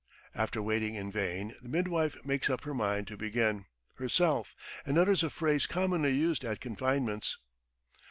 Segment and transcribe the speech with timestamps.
[0.33, 5.21] After waiting in vain, the midwife makes up her mind to begin herself, and utters
[5.21, 7.37] a phrase commonly used at confinements.